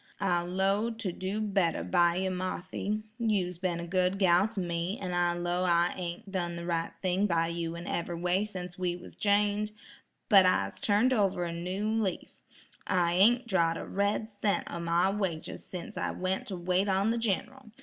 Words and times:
"I 0.19 0.41
'low 0.41 0.89
to 0.89 1.11
do 1.11 1.39
better 1.41 1.83
by 1.83 2.15
yer, 2.15 2.31
Marthy; 2.31 3.03
you's 3.19 3.59
ben 3.59 3.79
a 3.79 3.85
good 3.85 4.17
gal 4.17 4.47
to 4.47 4.59
me, 4.59 4.97
an' 4.99 5.13
I 5.13 5.33
'low 5.37 5.63
I 5.63 5.93
ain't 5.95 6.31
done 6.31 6.55
the 6.55 6.65
right 6.65 6.89
thing 7.03 7.27
by 7.27 7.49
you 7.49 7.75
in 7.75 7.85
every 7.85 8.15
way 8.19 8.43
sence 8.43 8.79
we 8.79 8.95
was 8.95 9.15
jined, 9.15 9.71
but 10.27 10.43
I'se 10.43 10.81
turned 10.81 11.13
over 11.13 11.43
a 11.43 11.53
new 11.53 11.87
leaf; 11.87 12.41
I 12.87 13.13
ain't 13.13 13.45
drawed 13.47 13.77
a 13.77 13.85
red 13.85 14.27
cent 14.27 14.63
o' 14.71 14.79
my 14.79 15.11
wages 15.11 15.63
sence 15.63 15.95
I 15.95 16.09
went 16.09 16.47
to 16.47 16.55
wait 16.57 16.89
on 16.89 17.11
the 17.11 17.19
Gin'ral. 17.19 17.69